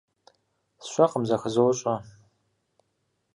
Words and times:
СщӀэкъым, 0.83 1.23
зэхызощӀэ. 1.29 1.95